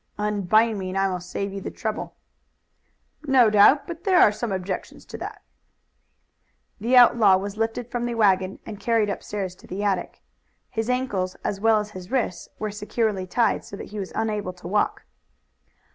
[0.17, 2.15] "Unbind me and I will save you the trouble."
[3.27, 5.43] "No doubt; but there are some objections to that."
[6.79, 10.23] The outlaw was lifted from the wagon and carried upstairs to the attic.
[10.71, 14.53] His ankles as well as his wrists were securely tied, so that he was unable
[14.53, 15.03] to walk.